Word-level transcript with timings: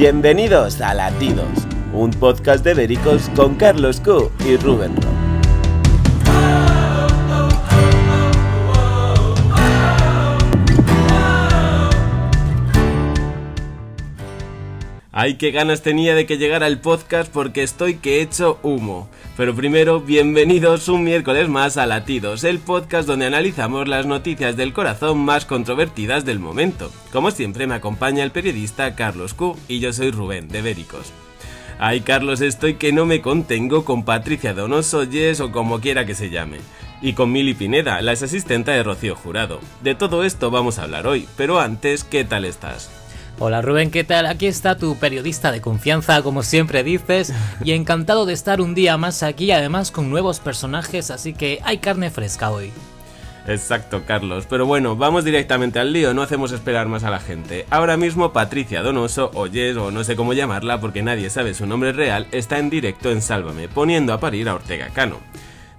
Bienvenidos 0.00 0.80
a 0.80 0.94
Latidos, 0.94 1.68
un 1.92 2.10
podcast 2.10 2.64
de 2.64 2.72
Vericos 2.72 3.28
con 3.36 3.54
Carlos 3.56 4.00
Q 4.00 4.32
y 4.46 4.56
Rubén 4.56 4.94
Ay, 15.22 15.34
qué 15.34 15.50
ganas 15.50 15.82
tenía 15.82 16.14
de 16.14 16.24
que 16.24 16.38
llegara 16.38 16.66
el 16.66 16.78
podcast 16.78 17.30
porque 17.30 17.62
estoy 17.62 17.96
que 17.96 18.16
he 18.16 18.22
hecho 18.22 18.58
humo. 18.62 19.06
Pero 19.36 19.54
primero, 19.54 20.00
bienvenidos 20.00 20.88
un 20.88 21.04
miércoles 21.04 21.46
más 21.46 21.76
a 21.76 21.84
Latidos, 21.84 22.42
el 22.42 22.58
podcast 22.58 23.06
donde 23.06 23.26
analizamos 23.26 23.86
las 23.86 24.06
noticias 24.06 24.56
del 24.56 24.72
corazón 24.72 25.18
más 25.18 25.44
controvertidas 25.44 26.24
del 26.24 26.38
momento. 26.38 26.90
Como 27.12 27.32
siempre 27.32 27.66
me 27.66 27.74
acompaña 27.74 28.24
el 28.24 28.30
periodista 28.30 28.94
Carlos 28.94 29.34
Q 29.34 29.58
y 29.68 29.80
yo 29.80 29.92
soy 29.92 30.10
Rubén 30.10 30.48
de 30.48 30.62
Vericos. 30.62 31.12
Ay, 31.78 32.00
Carlos, 32.00 32.40
estoy 32.40 32.76
que 32.76 32.90
no 32.90 33.04
me 33.04 33.20
contengo 33.20 33.84
con 33.84 34.06
Patricia 34.06 34.54
Donoso 34.54 35.04
Yes 35.04 35.40
o 35.40 35.52
como 35.52 35.82
quiera 35.82 36.06
que 36.06 36.14
se 36.14 36.30
llame. 36.30 36.60
Y 37.02 37.12
con 37.12 37.30
Mili 37.30 37.52
Pineda, 37.52 38.00
la 38.00 38.12
ex 38.12 38.22
asistente 38.22 38.70
de 38.70 38.82
Rocío 38.82 39.16
Jurado. 39.16 39.60
De 39.82 39.94
todo 39.94 40.24
esto 40.24 40.50
vamos 40.50 40.78
a 40.78 40.84
hablar 40.84 41.06
hoy, 41.06 41.28
pero 41.36 41.60
antes, 41.60 42.04
¿qué 42.04 42.24
tal 42.24 42.46
estás? 42.46 42.99
Hola 43.42 43.62
Rubén, 43.62 43.90
¿qué 43.90 44.04
tal? 44.04 44.26
Aquí 44.26 44.46
está 44.46 44.76
tu 44.76 44.98
periodista 44.98 45.50
de 45.50 45.62
confianza, 45.62 46.20
como 46.20 46.42
siempre 46.42 46.84
dices, 46.84 47.32
y 47.64 47.72
encantado 47.72 48.26
de 48.26 48.34
estar 48.34 48.60
un 48.60 48.74
día 48.74 48.98
más 48.98 49.22
aquí, 49.22 49.50
además 49.50 49.90
con 49.90 50.10
nuevos 50.10 50.40
personajes, 50.40 51.10
así 51.10 51.32
que 51.32 51.58
hay 51.64 51.78
carne 51.78 52.10
fresca 52.10 52.50
hoy. 52.50 52.70
Exacto, 53.46 54.02
Carlos. 54.06 54.44
Pero 54.46 54.66
bueno, 54.66 54.94
vamos 54.94 55.24
directamente 55.24 55.78
al 55.78 55.94
lío, 55.94 56.12
no 56.12 56.20
hacemos 56.20 56.52
esperar 56.52 56.88
más 56.88 57.02
a 57.02 57.08
la 57.08 57.18
gente. 57.18 57.64
Ahora 57.70 57.96
mismo 57.96 58.34
Patricia 58.34 58.82
Donoso, 58.82 59.30
o 59.32 59.46
Yes, 59.46 59.78
o 59.78 59.90
no 59.90 60.04
sé 60.04 60.16
cómo 60.16 60.34
llamarla 60.34 60.78
porque 60.78 61.02
nadie 61.02 61.30
sabe 61.30 61.54
su 61.54 61.64
nombre 61.64 61.92
real, 61.92 62.26
está 62.32 62.58
en 62.58 62.68
directo 62.68 63.10
en 63.10 63.22
Sálvame, 63.22 63.68
poniendo 63.68 64.12
a 64.12 64.20
parir 64.20 64.50
a 64.50 64.54
Ortega 64.54 64.90
Cano. 64.90 65.16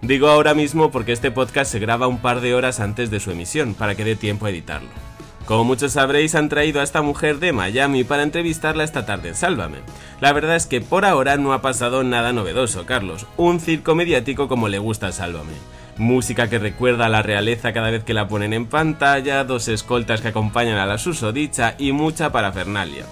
Digo 0.02 0.30
ahora 0.30 0.56
mismo 0.56 0.90
porque 0.90 1.12
este 1.12 1.30
podcast 1.30 1.72
se 1.72 1.78
graba 1.78 2.08
un 2.08 2.18
par 2.18 2.42
de 2.42 2.56
horas 2.56 2.80
antes 2.80 3.12
de 3.12 3.20
su 3.20 3.30
emisión, 3.30 3.76
para 3.76 3.94
que 3.94 4.04
dé 4.04 4.16
tiempo 4.16 4.48
a 4.48 4.50
editarlo. 4.50 5.11
Como 5.52 5.66
muchos 5.66 5.92
sabréis, 5.92 6.34
han 6.36 6.48
traído 6.48 6.80
a 6.80 6.84
esta 6.86 7.02
mujer 7.02 7.40
de 7.40 7.52
Miami 7.52 8.06
para 8.06 8.24
entrevistarla 8.24 8.86
esta 8.86 9.06
tarde 9.06 9.28
en 9.28 9.36
Sálvame. 9.36 9.80
La 10.22 10.32
verdad 10.32 10.56
es 10.56 10.66
que 10.66 10.80
por 10.80 11.04
ahora 11.04 11.36
no 11.36 11.52
ha 11.52 11.62
pasado 11.62 12.06
nada 12.06 12.32
novedoso, 12.32 12.86
Carlos. 12.86 13.28
Un 13.36 13.60
circo 13.60 13.94
mediático 13.94 14.48
como 14.48 14.70
le 14.70 14.80
gusta 14.80 15.08
a 15.08 15.12
Sálvame. 15.12 15.52
Música 15.98 16.50
que 16.50 16.58
recuerda 16.58 17.08
a 17.08 17.10
la 17.10 17.22
realeza 17.22 17.74
cada 17.74 17.92
vez 17.92 18.06
que 18.06 18.14
la 18.14 18.30
ponen 18.30 18.54
en 18.54 18.66
pantalla, 18.66 19.44
dos 19.44 19.68
escoltas 19.68 20.22
que 20.22 20.30
acompañan 20.30 20.78
a 20.78 20.86
la 20.86 20.98
susodicha 20.98 21.76
y 21.78 21.92
mucha 21.92 22.32
parafernalia. 22.32 23.04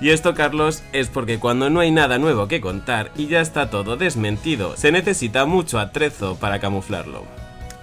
Y 0.00 0.08
esto, 0.08 0.32
Carlos, 0.32 0.82
es 0.94 1.08
porque 1.08 1.38
cuando 1.38 1.68
no 1.68 1.80
hay 1.80 1.90
nada 1.90 2.16
nuevo 2.16 2.48
que 2.48 2.62
contar 2.62 3.10
y 3.18 3.26
ya 3.26 3.42
está 3.42 3.68
todo 3.68 3.98
desmentido, 3.98 4.78
se 4.78 4.92
necesita 4.92 5.44
mucho 5.44 5.78
atrezo 5.78 6.36
para 6.36 6.58
camuflarlo. 6.58 7.26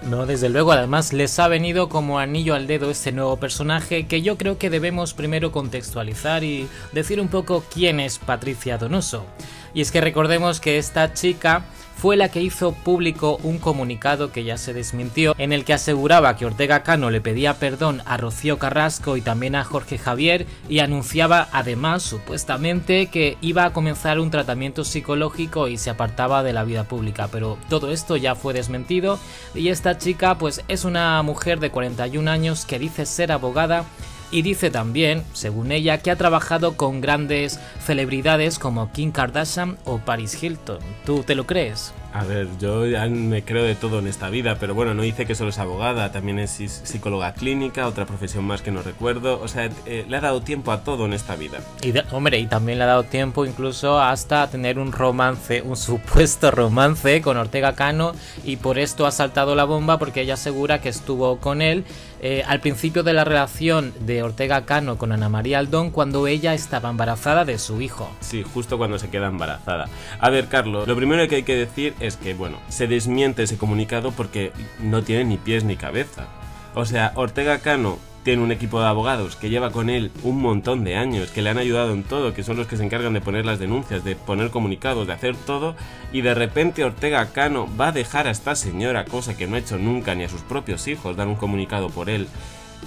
No, 0.02 0.24
desde 0.24 0.48
luego, 0.48 0.72
además 0.72 1.12
les 1.12 1.38
ha 1.38 1.46
venido 1.46 1.90
como 1.90 2.18
anillo 2.18 2.54
al 2.54 2.66
dedo 2.66 2.90
este 2.90 3.12
nuevo 3.12 3.36
personaje 3.36 4.06
que 4.06 4.22
yo 4.22 4.38
creo 4.38 4.56
que 4.56 4.70
debemos 4.70 5.12
primero 5.12 5.52
contextualizar 5.52 6.42
y 6.42 6.68
decir 6.92 7.20
un 7.20 7.28
poco 7.28 7.62
quién 7.72 8.00
es 8.00 8.18
Patricia 8.18 8.78
Donoso. 8.78 9.26
Y 9.74 9.82
es 9.82 9.92
que 9.92 10.00
recordemos 10.00 10.58
que 10.58 10.78
esta 10.78 11.12
chica 11.12 11.64
fue 12.00 12.16
la 12.16 12.30
que 12.30 12.40
hizo 12.40 12.72
público 12.72 13.38
un 13.42 13.58
comunicado 13.58 14.32
que 14.32 14.42
ya 14.42 14.56
se 14.56 14.72
desmintió, 14.72 15.34
en 15.36 15.52
el 15.52 15.66
que 15.66 15.74
aseguraba 15.74 16.34
que 16.34 16.46
Ortega 16.46 16.82
Cano 16.82 17.10
le 17.10 17.20
pedía 17.20 17.58
perdón 17.58 18.00
a 18.06 18.16
Rocío 18.16 18.58
Carrasco 18.58 19.18
y 19.18 19.20
también 19.20 19.54
a 19.54 19.64
Jorge 19.64 19.98
Javier 19.98 20.46
y 20.66 20.78
anunciaba 20.78 21.48
además 21.52 22.02
supuestamente 22.02 23.08
que 23.08 23.36
iba 23.42 23.66
a 23.66 23.74
comenzar 23.74 24.18
un 24.18 24.30
tratamiento 24.30 24.82
psicológico 24.82 25.68
y 25.68 25.76
se 25.76 25.90
apartaba 25.90 26.42
de 26.42 26.54
la 26.54 26.64
vida 26.64 26.84
pública, 26.84 27.28
pero 27.30 27.58
todo 27.68 27.90
esto 27.92 28.16
ya 28.16 28.34
fue 28.34 28.54
desmentido 28.54 29.18
y 29.54 29.68
esta 29.68 29.98
chica 29.98 30.38
pues 30.38 30.64
es 30.68 30.86
una 30.86 31.22
mujer 31.22 31.60
de 31.60 31.70
41 31.70 32.30
años 32.30 32.64
que 32.64 32.78
dice 32.78 33.04
ser 33.04 33.30
abogada 33.30 33.84
y 34.30 34.42
dice 34.42 34.70
también, 34.70 35.24
según 35.32 35.72
ella, 35.72 35.98
que 35.98 36.10
ha 36.10 36.16
trabajado 36.16 36.76
con 36.76 37.00
grandes 37.00 37.58
celebridades 37.84 38.58
como 38.58 38.92
Kim 38.92 39.12
Kardashian 39.12 39.76
o 39.84 39.98
Paris 39.98 40.42
Hilton. 40.42 40.78
¿Tú 41.04 41.22
te 41.22 41.34
lo 41.34 41.46
crees? 41.46 41.92
A 42.12 42.24
ver, 42.24 42.48
yo 42.58 42.86
ya 42.86 43.06
me 43.06 43.44
creo 43.44 43.62
de 43.62 43.76
todo 43.76 44.00
en 44.00 44.08
esta 44.08 44.30
vida, 44.30 44.56
pero 44.58 44.74
bueno, 44.74 44.94
no 44.94 45.02
dice 45.02 45.26
que 45.26 45.36
solo 45.36 45.50
es 45.50 45.58
abogada, 45.58 46.10
también 46.10 46.40
es 46.40 46.50
psicóloga 46.50 47.34
clínica, 47.34 47.86
otra 47.86 48.04
profesión 48.04 48.44
más 48.44 48.62
que 48.62 48.72
no 48.72 48.82
recuerdo. 48.82 49.40
O 49.40 49.46
sea, 49.46 49.70
eh, 49.86 50.04
le 50.08 50.16
ha 50.16 50.20
dado 50.20 50.40
tiempo 50.40 50.72
a 50.72 50.82
todo 50.82 51.06
en 51.06 51.12
esta 51.12 51.36
vida. 51.36 51.60
Y 51.82 51.94
hombre, 52.12 52.40
y 52.40 52.46
también 52.46 52.78
le 52.78 52.84
ha 52.84 52.88
dado 52.88 53.04
tiempo 53.04 53.46
incluso 53.46 54.00
hasta 54.00 54.48
tener 54.50 54.80
un 54.80 54.90
romance, 54.90 55.62
un 55.62 55.76
supuesto 55.76 56.50
romance 56.50 57.22
con 57.22 57.36
Ortega 57.36 57.74
Cano, 57.76 58.12
y 58.44 58.56
por 58.56 58.80
esto 58.80 59.06
ha 59.06 59.12
saltado 59.12 59.54
la 59.54 59.64
bomba 59.64 59.98
porque 59.98 60.22
ella 60.22 60.34
asegura 60.34 60.80
que 60.80 60.88
estuvo 60.88 61.38
con 61.38 61.62
él 61.62 61.84
eh, 62.22 62.42
al 62.46 62.60
principio 62.60 63.02
de 63.02 63.12
la 63.12 63.24
relación 63.24 63.94
de 64.00 64.22
Ortega 64.22 64.66
Cano 64.66 64.98
con 64.98 65.12
Ana 65.12 65.28
María 65.28 65.58
Aldón 65.58 65.90
cuando 65.90 66.26
ella 66.26 66.52
estaba 66.52 66.90
embarazada 66.90 67.44
de 67.44 67.58
su 67.58 67.80
hijo. 67.80 68.10
Sí, 68.20 68.42
justo 68.42 68.76
cuando 68.76 68.98
se 68.98 69.08
queda 69.08 69.28
embarazada. 69.28 69.88
A 70.18 70.30
ver, 70.30 70.48
Carlos, 70.48 70.86
lo 70.86 70.96
primero 70.96 71.26
que 71.28 71.36
hay 71.36 71.42
que 71.44 71.56
decir 71.56 71.94
es 71.98 72.16
que, 72.16 72.34
bueno, 72.34 72.58
se 72.68 72.86
desmiente 72.86 73.42
ese 73.42 73.56
comunicado 73.56 74.12
porque 74.12 74.52
no 74.80 75.02
tiene 75.02 75.24
ni 75.24 75.38
pies 75.38 75.64
ni 75.64 75.76
cabeza. 75.76 76.26
O 76.74 76.84
sea, 76.84 77.12
Ortega 77.14 77.58
Cano 77.58 77.98
tiene 78.22 78.42
un 78.42 78.52
equipo 78.52 78.80
de 78.80 78.86
abogados 78.86 79.36
que 79.36 79.50
lleva 79.50 79.70
con 79.70 79.88
él 79.88 80.10
un 80.22 80.40
montón 80.40 80.84
de 80.84 80.96
años, 80.96 81.30
que 81.30 81.42
le 81.42 81.50
han 81.50 81.58
ayudado 81.58 81.92
en 81.92 82.02
todo, 82.02 82.34
que 82.34 82.42
son 82.42 82.56
los 82.56 82.66
que 82.66 82.76
se 82.76 82.84
encargan 82.84 83.14
de 83.14 83.20
poner 83.20 83.46
las 83.46 83.58
denuncias, 83.58 84.04
de 84.04 84.16
poner 84.16 84.50
comunicados, 84.50 85.06
de 85.06 85.12
hacer 85.12 85.36
todo, 85.36 85.74
y 86.12 86.20
de 86.20 86.34
repente 86.34 86.84
Ortega 86.84 87.32
Cano 87.32 87.68
va 87.80 87.88
a 87.88 87.92
dejar 87.92 88.26
a 88.26 88.30
esta 88.30 88.54
señora, 88.54 89.04
cosa 89.04 89.36
que 89.36 89.46
no 89.46 89.56
ha 89.56 89.60
hecho 89.60 89.78
nunca, 89.78 90.14
ni 90.14 90.24
a 90.24 90.28
sus 90.28 90.42
propios 90.42 90.86
hijos, 90.88 91.16
dar 91.16 91.28
un 91.28 91.36
comunicado 91.36 91.88
por 91.88 92.10
él. 92.10 92.28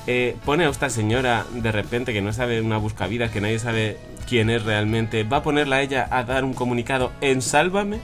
Eh, 0.07 0.35
pone 0.43 0.65
a 0.65 0.69
esta 0.69 0.89
señora 0.89 1.45
de 1.53 1.71
repente 1.71 2.13
que 2.13 2.21
no 2.21 2.33
sabe 2.33 2.61
una 2.61 2.77
buscavidas, 2.77 3.31
que 3.31 3.41
nadie 3.41 3.59
sabe 3.59 3.97
quién 4.27 4.49
es 4.49 4.63
realmente, 4.63 5.23
va 5.23 5.37
a 5.37 5.43
ponerla 5.43 5.77
a 5.77 5.81
ella 5.81 6.07
a 6.11 6.23
dar 6.23 6.43
un 6.43 6.53
comunicado 6.53 7.11
en 7.21 7.41
Sálvame. 7.41 7.99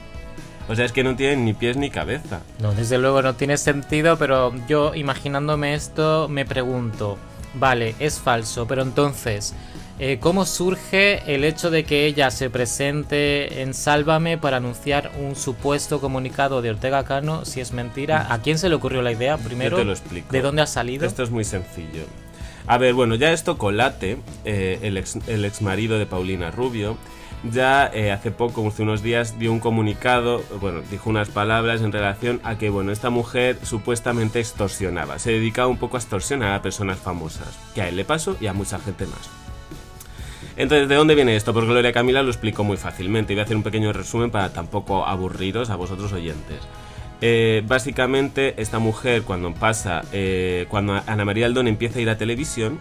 O 0.70 0.76
sea, 0.76 0.84
es 0.84 0.92
que 0.92 1.02
no 1.02 1.16
tiene 1.16 1.36
ni 1.36 1.52
pies 1.52 1.76
ni 1.76 1.90
cabeza. 1.90 2.42
No, 2.60 2.72
desde 2.72 2.96
luego 2.96 3.22
no 3.22 3.34
tiene 3.34 3.56
sentido, 3.56 4.16
pero 4.18 4.54
yo 4.68 4.94
imaginándome 4.94 5.74
esto 5.74 6.28
me 6.28 6.44
pregunto, 6.44 7.18
vale, 7.54 7.96
es 7.98 8.20
falso, 8.20 8.68
pero 8.68 8.82
entonces, 8.82 9.52
eh, 9.98 10.18
¿cómo 10.20 10.46
surge 10.46 11.22
el 11.26 11.42
hecho 11.42 11.70
de 11.70 11.82
que 11.82 12.06
ella 12.06 12.30
se 12.30 12.50
presente 12.50 13.62
en 13.62 13.74
Sálvame 13.74 14.38
para 14.38 14.58
anunciar 14.58 15.10
un 15.18 15.34
supuesto 15.34 16.00
comunicado 16.00 16.62
de 16.62 16.70
Ortega 16.70 17.02
Cano 17.02 17.44
si 17.44 17.60
es 17.60 17.72
mentira? 17.72 18.32
¿A 18.32 18.40
quién 18.40 18.56
se 18.56 18.68
le 18.68 18.76
ocurrió 18.76 19.02
la 19.02 19.10
idea? 19.10 19.38
Primero, 19.38 19.76
te 19.76 19.84
lo 19.84 19.90
explico. 19.90 20.30
¿de 20.30 20.40
dónde 20.40 20.62
ha 20.62 20.68
salido? 20.68 21.04
Esto 21.04 21.24
es 21.24 21.30
muy 21.30 21.42
sencillo. 21.42 22.04
A 22.68 22.78
ver, 22.78 22.94
bueno, 22.94 23.16
ya 23.16 23.32
esto 23.32 23.58
Colate, 23.58 24.18
eh, 24.44 24.78
el, 24.82 24.98
ex, 24.98 25.16
el 25.26 25.44
ex 25.44 25.62
marido 25.62 25.98
de 25.98 26.06
Paulina 26.06 26.52
Rubio, 26.52 26.96
ya 27.44 27.90
eh, 27.92 28.12
hace 28.12 28.30
poco, 28.30 28.66
hace 28.66 28.82
unos 28.82 29.02
días, 29.02 29.38
dio 29.38 29.52
un 29.52 29.60
comunicado, 29.60 30.42
bueno, 30.60 30.82
dijo 30.90 31.10
unas 31.10 31.28
palabras 31.30 31.80
en 31.80 31.92
relación 31.92 32.40
a 32.44 32.58
que, 32.58 32.70
bueno, 32.70 32.92
esta 32.92 33.10
mujer 33.10 33.58
supuestamente 33.62 34.40
extorsionaba, 34.40 35.18
se 35.18 35.32
dedicaba 35.32 35.68
un 35.68 35.78
poco 35.78 35.96
a 35.96 36.00
extorsionar 36.00 36.52
a 36.52 36.62
personas 36.62 36.98
famosas, 36.98 37.58
que 37.74 37.82
a 37.82 37.88
él 37.88 37.96
le 37.96 38.04
pasó 38.04 38.36
y 38.40 38.46
a 38.46 38.52
mucha 38.52 38.78
gente 38.78 39.06
más. 39.06 39.30
Entonces, 40.56 40.88
¿de 40.88 40.94
dónde 40.94 41.14
viene 41.14 41.36
esto? 41.36 41.54
Porque 41.54 41.70
Gloria 41.70 41.92
Camila 41.92 42.22
lo 42.22 42.28
explicó 42.28 42.64
muy 42.64 42.76
fácilmente. 42.76 43.32
Voy 43.32 43.40
a 43.40 43.44
hacer 43.44 43.56
un 43.56 43.62
pequeño 43.62 43.94
resumen 43.94 44.30
para 44.30 44.52
tampoco 44.52 45.06
aburriros 45.06 45.70
a 45.70 45.76
vosotros 45.76 46.12
oyentes. 46.12 46.58
Eh, 47.22 47.62
básicamente, 47.66 48.54
esta 48.60 48.78
mujer, 48.78 49.22
cuando 49.22 49.54
pasa, 49.54 50.02
eh, 50.12 50.66
cuando 50.68 51.00
Ana 51.06 51.24
María 51.24 51.46
Aldón 51.46 51.68
empieza 51.68 51.98
a 51.98 52.02
ir 52.02 52.10
a 52.10 52.18
televisión, 52.18 52.78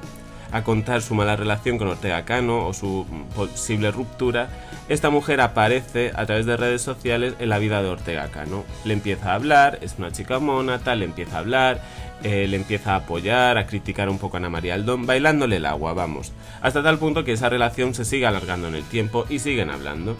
a 0.51 0.63
contar 0.63 1.01
su 1.01 1.15
mala 1.15 1.35
relación 1.35 1.77
con 1.77 1.87
Ortega 1.87 2.25
Cano 2.25 2.67
o 2.67 2.73
su 2.73 3.05
posible 3.35 3.91
ruptura, 3.91 4.49
esta 4.87 5.09
mujer 5.09 5.41
aparece 5.41 6.11
a 6.15 6.25
través 6.25 6.45
de 6.45 6.57
redes 6.57 6.81
sociales 6.81 7.35
en 7.39 7.49
la 7.49 7.59
vida 7.59 7.81
de 7.83 7.89
Ortega 7.89 8.27
Cano. 8.29 8.63
Le 8.85 8.93
empieza 8.93 9.31
a 9.31 9.35
hablar, 9.35 9.79
es 9.81 9.95
una 9.97 10.11
chica 10.11 10.39
mona, 10.39 10.79
tal, 10.79 10.99
le 10.99 11.05
empieza 11.05 11.37
a 11.37 11.39
hablar, 11.39 11.81
eh, 12.23 12.47
le 12.47 12.57
empieza 12.57 12.93
a 12.93 12.97
apoyar, 12.97 13.57
a 13.57 13.67
criticar 13.67 14.09
un 14.09 14.17
poco 14.17 14.37
a 14.37 14.39
Ana 14.39 14.49
María 14.49 14.73
Aldón, 14.73 15.05
bailándole 15.05 15.57
el 15.57 15.65
agua, 15.65 15.93
vamos. 15.93 16.33
Hasta 16.61 16.81
tal 16.81 16.97
punto 16.97 17.23
que 17.23 17.33
esa 17.33 17.49
relación 17.49 17.93
se 17.93 18.03
sigue 18.03 18.25
alargando 18.25 18.67
en 18.67 18.75
el 18.75 18.83
tiempo 18.83 19.25
y 19.29 19.39
siguen 19.39 19.69
hablando. 19.69 20.17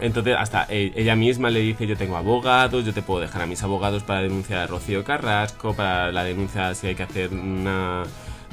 Entonces, 0.00 0.34
hasta 0.38 0.66
e, 0.68 0.92
ella 0.96 1.14
misma 1.14 1.50
le 1.50 1.60
dice: 1.60 1.86
Yo 1.86 1.96
tengo 1.96 2.16
abogados, 2.16 2.84
yo 2.84 2.92
te 2.92 3.02
puedo 3.02 3.20
dejar 3.20 3.42
a 3.42 3.46
mis 3.46 3.62
abogados 3.62 4.02
para 4.02 4.22
denunciar 4.22 4.60
a 4.60 4.66
Rocío 4.66 5.04
Carrasco, 5.04 5.74
para 5.74 6.10
la 6.10 6.24
denuncia 6.24 6.74
si 6.74 6.88
hay 6.88 6.94
que 6.94 7.04
hacer 7.04 7.30
una 7.30 8.04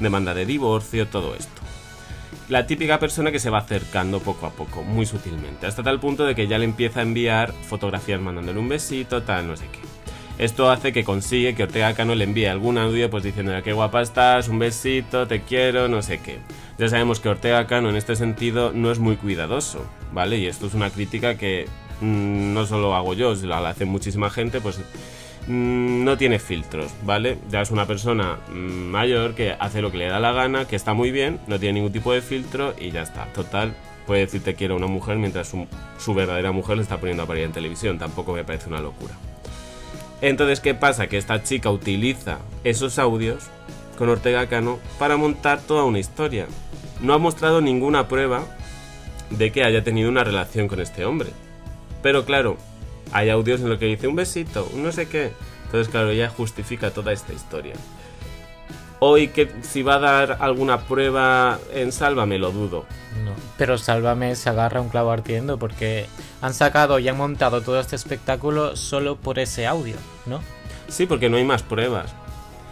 demanda 0.02 0.34
de 0.34 0.46
divorcio, 0.46 1.06
todo 1.06 1.34
esto. 1.34 1.62
La 2.48 2.66
típica 2.66 2.98
persona 2.98 3.30
que 3.30 3.38
se 3.38 3.50
va 3.50 3.58
acercando 3.58 4.20
poco 4.20 4.46
a 4.46 4.50
poco, 4.50 4.82
muy 4.82 5.06
sutilmente, 5.06 5.66
hasta 5.66 5.82
tal 5.82 6.00
punto 6.00 6.24
de 6.24 6.34
que 6.34 6.48
ya 6.48 6.58
le 6.58 6.64
empieza 6.64 7.00
a 7.00 7.04
enviar 7.04 7.52
fotografías 7.52 8.20
mandándole 8.20 8.58
un 8.58 8.68
besito, 8.68 9.22
tal, 9.22 9.46
no 9.46 9.56
sé 9.56 9.66
qué. 9.72 9.78
Esto 10.42 10.70
hace 10.70 10.92
que 10.92 11.04
consigue 11.04 11.54
que 11.54 11.62
Ortega 11.62 11.94
Cano 11.94 12.14
le 12.14 12.24
envíe 12.24 12.46
algún 12.46 12.78
audio 12.78 13.08
pues 13.10 13.22
diciendo 13.22 13.52
qué 13.62 13.72
guapa 13.72 14.02
estás, 14.02 14.48
un 14.48 14.58
besito, 14.58 15.26
te 15.26 15.42
quiero, 15.42 15.88
no 15.88 16.02
sé 16.02 16.20
qué. 16.20 16.38
Ya 16.78 16.88
sabemos 16.88 17.20
que 17.20 17.28
Ortega 17.28 17.66
Cano 17.66 17.90
en 17.90 17.96
este 17.96 18.16
sentido 18.16 18.72
no 18.74 18.90
es 18.90 18.98
muy 18.98 19.16
cuidadoso, 19.16 19.86
¿vale? 20.12 20.38
Y 20.38 20.46
esto 20.46 20.66
es 20.66 20.74
una 20.74 20.90
crítica 20.90 21.36
que 21.36 21.66
mm, 22.00 22.54
no 22.54 22.66
solo 22.66 22.94
hago 22.94 23.14
yo, 23.14 23.34
la 23.34 23.68
hace 23.68 23.84
muchísima 23.84 24.30
gente, 24.30 24.60
pues 24.60 24.80
no 25.46 26.16
tiene 26.16 26.38
filtros, 26.38 26.92
¿vale? 27.02 27.38
Ya 27.50 27.60
es 27.60 27.70
una 27.70 27.86
persona 27.86 28.38
mm, 28.48 28.52
mayor 28.52 29.34
que 29.34 29.52
hace 29.58 29.82
lo 29.82 29.90
que 29.90 29.98
le 29.98 30.06
da 30.06 30.20
la 30.20 30.32
gana, 30.32 30.66
que 30.66 30.76
está 30.76 30.94
muy 30.94 31.10
bien, 31.10 31.40
no 31.46 31.58
tiene 31.58 31.74
ningún 31.74 31.92
tipo 31.92 32.12
de 32.12 32.22
filtro 32.22 32.74
y 32.78 32.90
ya 32.90 33.02
está. 33.02 33.26
Total, 33.32 33.74
puede 34.06 34.20
decir 34.20 34.42
te 34.42 34.54
quiero 34.54 34.74
a 34.74 34.76
una 34.76 34.86
mujer 34.86 35.16
mientras 35.16 35.48
su, 35.48 35.66
su 35.98 36.14
verdadera 36.14 36.52
mujer 36.52 36.76
le 36.76 36.82
está 36.82 36.98
poniendo 36.98 37.24
a 37.24 37.26
parir 37.26 37.44
en 37.44 37.52
televisión. 37.52 37.98
Tampoco 37.98 38.32
me 38.32 38.44
parece 38.44 38.68
una 38.68 38.80
locura. 38.80 39.14
Entonces, 40.20 40.60
¿qué 40.60 40.74
pasa? 40.74 41.08
Que 41.08 41.18
esta 41.18 41.42
chica 41.42 41.70
utiliza 41.70 42.38
esos 42.62 43.00
audios 43.00 43.48
con 43.98 44.08
Ortega 44.08 44.46
Cano 44.46 44.78
para 44.98 45.16
montar 45.16 45.60
toda 45.60 45.84
una 45.84 45.98
historia. 45.98 46.46
No 47.00 47.14
ha 47.14 47.18
mostrado 47.18 47.60
ninguna 47.60 48.06
prueba 48.06 48.44
de 49.30 49.50
que 49.50 49.64
haya 49.64 49.82
tenido 49.82 50.08
una 50.08 50.22
relación 50.22 50.68
con 50.68 50.80
este 50.80 51.04
hombre. 51.04 51.30
Pero 52.02 52.24
claro, 52.24 52.56
hay 53.12 53.30
audios 53.30 53.60
en 53.60 53.68
los 53.68 53.78
que 53.78 53.86
dice 53.86 54.08
un 54.08 54.16
besito, 54.16 54.68
un 54.72 54.82
no 54.82 54.92
sé 54.92 55.08
qué. 55.08 55.32
Entonces, 55.66 55.88
claro, 55.88 56.10
ella 56.10 56.28
justifica 56.28 56.90
toda 56.90 57.12
esta 57.12 57.32
historia. 57.32 57.74
Hoy 58.98 59.28
que 59.28 59.50
si 59.62 59.82
va 59.82 59.94
a 59.94 59.98
dar 59.98 60.36
alguna 60.40 60.82
prueba 60.82 61.58
en 61.72 61.90
Sálvame, 61.90 62.38
lo 62.38 62.52
dudo. 62.52 62.84
No, 63.24 63.32
pero 63.58 63.76
Sálvame 63.76 64.36
se 64.36 64.48
agarra 64.48 64.80
un 64.80 64.90
clavo 64.90 65.10
ardiendo 65.10 65.58
porque 65.58 66.06
han 66.40 66.54
sacado 66.54 66.98
y 66.98 67.08
han 67.08 67.16
montado 67.16 67.62
todo 67.62 67.80
este 67.80 67.96
espectáculo 67.96 68.76
solo 68.76 69.16
por 69.16 69.38
ese 69.38 69.66
audio, 69.66 69.96
¿no? 70.26 70.40
Sí, 70.88 71.06
porque 71.06 71.28
no 71.28 71.36
hay 71.36 71.44
más 71.44 71.62
pruebas. 71.62 72.14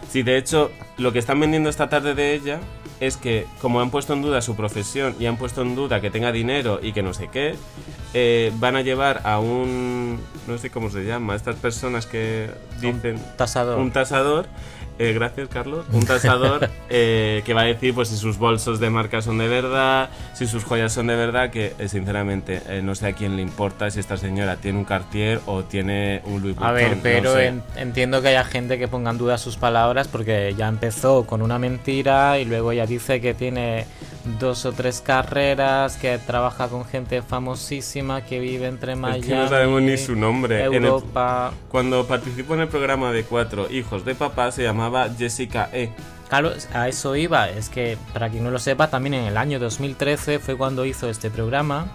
Sí, 0.09 0.23
de 0.23 0.37
hecho, 0.37 0.71
lo 0.97 1.11
que 1.11 1.19
están 1.19 1.39
vendiendo 1.39 1.69
esta 1.69 1.89
tarde 1.89 2.15
de 2.15 2.33
ella 2.33 2.59
es 3.01 3.17
que, 3.17 3.47
como 3.59 3.81
han 3.81 3.89
puesto 3.89 4.13
en 4.13 4.21
duda 4.21 4.41
su 4.41 4.55
profesión 4.55 5.15
y 5.19 5.25
han 5.25 5.35
puesto 5.35 5.63
en 5.63 5.75
duda 5.75 5.99
que 6.01 6.11
tenga 6.11 6.31
dinero 6.31 6.79
y 6.81 6.93
que 6.93 7.01
no 7.01 7.15
sé 7.15 7.29
qué, 7.29 7.55
eh, 8.13 8.53
van 8.59 8.75
a 8.75 8.81
llevar 8.83 9.21
a 9.25 9.39
un. 9.39 10.19
No 10.47 10.57
sé 10.59 10.69
cómo 10.69 10.91
se 10.91 11.03
llama, 11.03 11.35
estas 11.35 11.55
personas 11.55 12.05
que 12.05 12.51
dicen. 12.79 13.15
Un 13.15 13.37
tasador. 13.37 13.79
Un 13.79 13.91
tasador 13.91 14.45
eh, 14.99 15.13
gracias, 15.13 15.47
Carlos. 15.49 15.85
Un 15.91 16.05
tasador 16.05 16.69
eh, 16.89 17.41
que 17.45 17.53
va 17.53 17.61
a 17.61 17.65
decir 17.65 17.93
pues 17.93 18.09
si 18.09 18.17
sus 18.17 18.37
bolsos 18.37 18.79
de 18.79 18.89
marca 18.89 19.21
son 19.21 19.37
de 19.37 19.47
verdad, 19.47 20.09
si 20.33 20.47
sus 20.47 20.63
joyas 20.63 20.93
son 20.93 21.07
de 21.07 21.15
verdad, 21.15 21.49
que 21.49 21.73
eh, 21.79 21.87
sinceramente 21.87 22.61
no 22.83 22.95
sé 22.95 23.07
a 23.07 23.13
quién 23.13 23.35
le 23.35 23.41
importa 23.41 23.89
si 23.89 23.99
esta 23.99 24.17
señora 24.17 24.57
tiene 24.57 24.79
un 24.79 24.85
Cartier 24.85 25.41
o 25.45 25.63
tiene 25.63 26.21
un 26.25 26.41
Louis 26.41 26.55
Vuitton. 26.55 26.67
A 26.67 26.71
ver, 26.71 26.97
pero 27.01 27.35
entiendo 27.75 28.21
que 28.21 28.29
haya 28.29 28.43
gente 28.43 28.77
que 28.77 28.87
ponga 28.87 29.11
en 29.11 29.17
duda 29.17 29.37
sus 29.37 29.57
palabras 29.57 30.07
porque 30.07 30.53
ya 30.57 30.67
empezó 30.67 31.25
con 31.25 31.41
una 31.41 31.59
mentira 31.59 32.39
y 32.39 32.45
luego 32.45 32.73
ya 32.73 32.85
dice 32.85 33.21
que 33.21 33.33
tiene 33.33 33.85
dos 34.39 34.65
o 34.65 34.71
tres 34.71 35.01
carreras, 35.01 35.97
que 35.97 36.17
trabaja 36.17 36.67
con 36.67 36.85
gente 36.85 37.21
famosísima, 37.21 38.23
que 38.25 38.39
vive 38.39 38.67
entre 38.67 38.95
Miami. 38.95 39.21
Es 39.21 39.25
que 39.25 39.35
no 39.35 39.49
sabemos 39.49 39.81
ni 39.81 39.97
su 39.97 40.15
nombre. 40.15 40.63
Europa. 40.63 41.53
cuando 41.69 42.05
participó 42.05 42.55
en 42.55 42.61
el 42.61 42.67
programa 42.67 43.11
de 43.11 43.23
Cuatro 43.23 43.69
Hijos 43.71 44.05
de 44.05 44.15
Papá 44.15 44.51
se 44.51 44.63
llamaba 44.63 45.09
Jessica 45.17 45.69
E. 45.73 45.89
Claro, 46.29 46.51
a 46.73 46.87
eso 46.87 47.15
iba. 47.15 47.49
Es 47.49 47.69
que, 47.69 47.97
para 48.13 48.29
quien 48.29 48.43
no 48.43 48.51
lo 48.51 48.59
sepa, 48.59 48.89
también 48.89 49.15
en 49.15 49.25
el 49.25 49.37
año 49.37 49.59
2013 49.59 50.39
fue 50.39 50.55
cuando 50.55 50.85
hizo 50.85 51.09
este 51.09 51.29
programa 51.29 51.87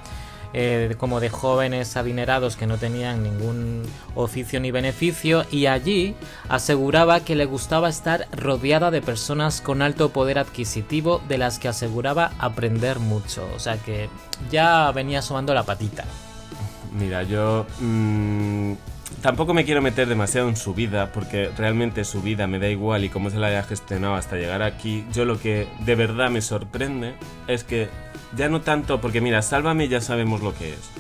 eh, 0.59 0.95
como 0.97 1.21
de 1.21 1.29
jóvenes 1.29 1.99
adinerados 1.99 2.57
que 2.57 2.67
no 2.67 2.79
tenían 2.79 3.23
ningún 3.23 3.83
oficio 4.15 4.59
ni 4.59 4.71
beneficio 4.71 5.45
y 5.51 5.67
allí 5.67 6.15
aseguraba 6.49 7.21
que 7.21 7.37
le 7.37 7.45
gustaba 7.45 7.91
estar 7.91 8.27
rodeada 8.33 8.91
de 8.91 9.03
personas 9.03 9.61
con 9.61 9.83
alto 9.83 10.15
poder 10.15 10.39
adquisitivo 10.39 11.21
de 11.29 11.37
las 11.37 11.59
que 11.59 11.69
aseguraba 11.69 12.33
aprender 12.39 13.01
mucho. 13.01 13.47
O 13.55 13.59
sea 13.59 13.77
que 13.77 14.09
ya 14.51 14.91
venía 14.93 15.21
sumando 15.21 15.53
la 15.53 15.65
patita. 15.65 16.05
Mira, 16.99 17.23
yo... 17.23 17.67
Mm, 17.81 18.73
tampoco 19.23 19.55
me 19.55 19.65
quiero 19.65 19.83
meter 19.83 20.09
demasiado 20.09 20.49
en 20.49 20.57
su 20.57 20.75
vida, 20.75 21.13
porque 21.13 21.51
realmente 21.57 22.05
su 22.05 22.23
vida 22.23 22.47
me 22.47 22.59
da 22.59 22.69
igual 22.69 23.05
y 23.05 23.09
cómo 23.09 23.31
se 23.31 23.39
la 23.39 23.49
haya 23.49 23.63
gestionado 23.63 24.15
hasta 24.15 24.37
llegar 24.37 24.63
aquí. 24.63 25.05
Yo 25.13 25.25
lo 25.25 25.41
que 25.41 25.69
de 25.81 25.95
verdad 25.95 26.31
me 26.31 26.41
sorprende 26.41 27.15
es 27.47 27.65
que 27.65 27.89
ya 28.37 28.49
no 28.49 28.61
tanto, 28.61 29.01
porque 29.01 29.21
mira, 29.21 29.43
Sálvame 29.43 29.89
ya 29.89 30.01
sabemos 30.01 30.43
lo 30.43 30.55
que 30.55 30.73
es. 30.73 30.91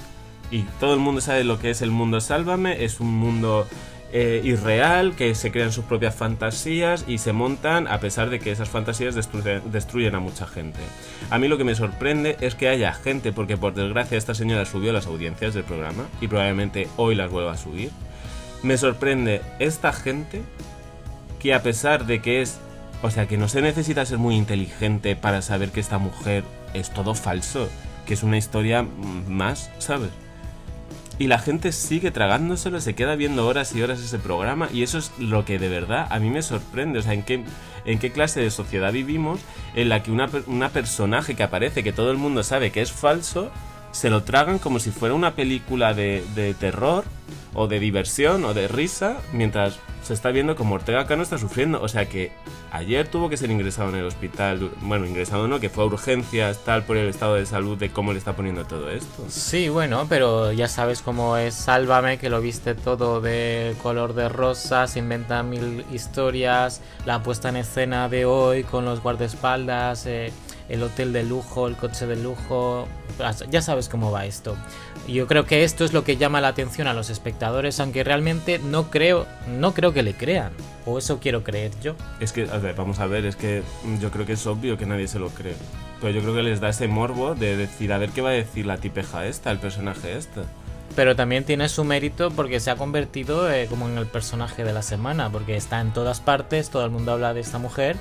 Y 0.50 0.62
todo 0.80 0.94
el 0.94 1.00
mundo 1.00 1.20
sabe 1.20 1.44
lo 1.44 1.58
que 1.58 1.70
es 1.70 1.82
el 1.82 1.90
mundo 1.90 2.20
Sálvame. 2.20 2.84
Es 2.84 3.00
un 3.00 3.12
mundo 3.12 3.66
eh, 4.12 4.40
irreal, 4.44 5.16
que 5.16 5.34
se 5.34 5.50
crean 5.50 5.72
sus 5.72 5.84
propias 5.84 6.14
fantasías 6.14 7.04
y 7.08 7.18
se 7.18 7.32
montan 7.32 7.88
a 7.88 7.98
pesar 7.98 8.30
de 8.30 8.38
que 8.38 8.52
esas 8.52 8.68
fantasías 8.68 9.14
destruyen, 9.14 10.14
a 10.14 10.20
mucha 10.20 10.46
gente. 10.46 10.78
A 11.30 11.38
mí 11.38 11.48
lo 11.48 11.58
que 11.58 11.64
me 11.64 11.74
sorprende 11.74 12.36
es 12.40 12.54
que 12.54 12.68
haya 12.68 12.92
gente, 12.92 13.32
porque 13.32 13.56
por 13.56 13.74
desgracia 13.74 14.16
esta 14.16 14.34
señora 14.34 14.64
subió 14.64 14.92
las 14.92 15.06
audiencias 15.06 15.54
del 15.54 15.64
programa 15.64 16.06
y 16.20 16.28
probablemente 16.28 16.88
hoy 16.96 17.14
las 17.14 17.30
vuelva 17.30 17.52
a 17.52 17.56
subir. 17.56 17.90
Me 18.62 18.78
sorprende 18.78 19.42
esta 19.58 19.92
gente 19.92 20.42
que 21.40 21.52
a 21.54 21.62
pesar 21.62 22.06
de 22.06 22.20
que 22.20 22.42
es... 22.42 22.58
O 23.02 23.10
sea, 23.10 23.28
que 23.28 23.36
no 23.36 23.48
se 23.48 23.60
necesita 23.60 24.06
ser 24.06 24.18
muy 24.18 24.36
inteligente 24.36 25.16
para 25.16 25.42
saber 25.42 25.70
que 25.70 25.80
esta 25.80 25.98
mujer 25.98 26.44
es 26.72 26.90
todo 26.90 27.14
falso, 27.14 27.68
que 28.06 28.14
es 28.14 28.22
una 28.22 28.38
historia 28.38 28.86
más, 29.28 29.70
¿sabes? 29.78 30.10
Y 31.18 31.28
la 31.28 31.38
gente 31.38 31.72
sigue 31.72 32.10
tragándoselo, 32.10 32.80
se 32.80 32.94
queda 32.94 33.16
viendo 33.16 33.46
horas 33.46 33.74
y 33.74 33.82
horas 33.82 34.00
ese 34.00 34.18
programa 34.18 34.68
y 34.70 34.82
eso 34.82 34.98
es 34.98 35.10
lo 35.18 35.46
que 35.46 35.58
de 35.58 35.68
verdad 35.68 36.06
a 36.10 36.18
mí 36.18 36.28
me 36.28 36.42
sorprende. 36.42 36.98
O 36.98 37.02
sea, 37.02 37.14
¿en 37.14 37.22
qué, 37.22 37.42
en 37.86 37.98
qué 37.98 38.12
clase 38.12 38.40
de 38.40 38.50
sociedad 38.50 38.92
vivimos 38.92 39.40
en 39.74 39.88
la 39.88 40.02
que 40.02 40.10
una, 40.10 40.28
una 40.46 40.68
personaje 40.68 41.34
que 41.34 41.42
aparece, 41.42 41.82
que 41.82 41.92
todo 41.92 42.10
el 42.10 42.18
mundo 42.18 42.42
sabe 42.42 42.70
que 42.70 42.82
es 42.82 42.92
falso, 42.92 43.50
se 43.92 44.10
lo 44.10 44.24
tragan 44.24 44.58
como 44.58 44.78
si 44.78 44.90
fuera 44.90 45.14
una 45.14 45.34
película 45.34 45.94
de, 45.94 46.22
de 46.34 46.52
terror 46.52 47.04
o 47.54 47.66
de 47.66 47.80
diversión 47.80 48.44
o 48.44 48.52
de 48.52 48.68
risa, 48.68 49.16
mientras 49.32 49.78
se 50.06 50.14
está 50.14 50.30
viendo 50.30 50.54
como 50.54 50.76
Ortega 50.76 51.06
Cano 51.06 51.22
está 51.22 51.36
sufriendo. 51.36 51.82
O 51.82 51.88
sea 51.88 52.08
que 52.08 52.32
ayer 52.70 53.08
tuvo 53.08 53.28
que 53.28 53.36
ser 53.36 53.50
ingresado 53.50 53.90
en 53.90 53.96
el 53.96 54.04
hospital. 54.04 54.70
Bueno, 54.82 55.06
ingresado 55.06 55.48
no, 55.48 55.60
que 55.60 55.68
fue 55.68 55.84
a 55.84 55.86
urgencias, 55.86 56.60
tal, 56.64 56.84
por 56.84 56.96
el 56.96 57.08
estado 57.08 57.34
de 57.34 57.46
salud 57.46 57.76
de 57.76 57.90
cómo 57.90 58.12
le 58.12 58.18
está 58.18 58.34
poniendo 58.34 58.64
todo 58.64 58.90
esto. 58.90 59.24
Sí, 59.28 59.68
bueno, 59.68 60.06
pero 60.08 60.52
ya 60.52 60.68
sabes 60.68 61.02
cómo 61.02 61.36
es 61.36 61.54
Sálvame, 61.54 62.18
que 62.18 62.30
lo 62.30 62.40
viste 62.40 62.74
todo 62.74 63.20
de 63.20 63.74
color 63.82 64.14
de 64.14 64.28
rosa, 64.28 64.86
se 64.86 65.00
inventa 65.00 65.42
mil 65.42 65.84
historias, 65.92 66.80
la 67.04 67.22
puesta 67.22 67.48
en 67.48 67.56
escena 67.56 68.08
de 68.08 68.24
hoy 68.24 68.62
con 68.62 68.84
los 68.84 69.02
guardaespaldas. 69.02 70.06
Eh, 70.06 70.32
el 70.68 70.82
hotel 70.82 71.12
de 71.12 71.22
lujo, 71.22 71.68
el 71.68 71.76
coche 71.76 72.06
de 72.06 72.16
lujo, 72.16 72.88
ya 73.50 73.62
sabes 73.62 73.88
cómo 73.88 74.10
va 74.10 74.26
esto. 74.26 74.56
Yo 75.06 75.26
creo 75.26 75.46
que 75.46 75.62
esto 75.62 75.84
es 75.84 75.92
lo 75.92 76.02
que 76.04 76.16
llama 76.16 76.40
la 76.40 76.48
atención 76.48 76.88
a 76.88 76.94
los 76.94 77.10
espectadores, 77.10 77.78
aunque 77.78 78.02
realmente 78.02 78.58
no 78.58 78.90
creo, 78.90 79.26
no 79.58 79.72
creo 79.74 79.92
que 79.92 80.02
le 80.02 80.14
crean, 80.14 80.52
o 80.84 80.98
eso 80.98 81.20
quiero 81.20 81.44
creer 81.44 81.70
yo. 81.80 81.94
Es 82.18 82.32
que, 82.32 82.48
a 82.50 82.58
ver, 82.58 82.74
vamos 82.74 82.98
a 82.98 83.06
ver, 83.06 83.24
es 83.24 83.36
que 83.36 83.62
yo 84.00 84.10
creo 84.10 84.26
que 84.26 84.32
es 84.32 84.46
obvio 84.46 84.76
que 84.76 84.86
nadie 84.86 85.06
se 85.06 85.18
lo 85.18 85.28
cree. 85.28 85.54
Pero 86.00 86.12
yo 86.12 86.20
creo 86.20 86.34
que 86.34 86.42
les 86.42 86.60
da 86.60 86.70
ese 86.70 86.88
morbo 86.88 87.34
de 87.34 87.56
decir, 87.56 87.92
a 87.92 87.98
ver 87.98 88.10
qué 88.10 88.20
va 88.20 88.30
a 88.30 88.32
decir 88.32 88.66
la 88.66 88.78
tipeja 88.78 89.26
esta, 89.26 89.50
el 89.50 89.58
personaje 89.58 90.16
este. 90.16 90.42
Pero 90.94 91.14
también 91.14 91.44
tiene 91.44 91.68
su 91.68 91.84
mérito 91.84 92.30
porque 92.30 92.58
se 92.58 92.70
ha 92.70 92.76
convertido 92.76 93.50
eh, 93.52 93.66
como 93.68 93.88
en 93.88 93.98
el 93.98 94.06
personaje 94.06 94.64
de 94.64 94.72
la 94.72 94.82
semana, 94.82 95.30
porque 95.30 95.56
está 95.56 95.80
en 95.80 95.92
todas 95.92 96.20
partes, 96.20 96.70
todo 96.70 96.84
el 96.84 96.90
mundo 96.90 97.12
habla 97.12 97.34
de 97.34 97.40
esta 97.40 97.58
mujer 97.58 97.96